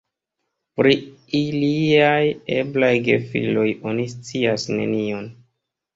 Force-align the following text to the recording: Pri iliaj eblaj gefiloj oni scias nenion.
Pri 0.79 0.93
iliaj 1.39 2.23
eblaj 2.57 2.91
gefiloj 3.09 3.67
oni 3.91 4.11
scias 4.15 4.67
nenion. 4.79 5.33